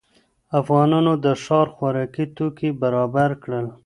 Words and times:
افغانانو 0.59 1.13
د 1.25 1.27
ښار 1.43 1.67
خوراکي 1.75 2.25
توکي 2.35 2.69
برابر 2.81 3.29
کړل. 3.43 3.65